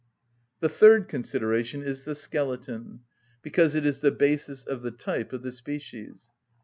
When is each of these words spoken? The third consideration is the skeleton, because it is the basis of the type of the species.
The 0.61 0.67
third 0.67 1.07
consideration 1.07 1.83
is 1.83 2.05
the 2.05 2.15
skeleton, 2.15 3.01
because 3.43 3.75
it 3.75 3.85
is 3.85 3.99
the 3.99 4.09
basis 4.11 4.63
of 4.65 4.81
the 4.81 4.89
type 4.89 5.31
of 5.31 5.43
the 5.43 5.51
species. 5.51 6.31